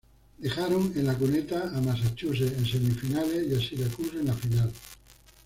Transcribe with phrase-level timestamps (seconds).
[0.39, 4.73] Dejaron en la cuneta a Massachusetts en semifinales, y a Syracuse en la final.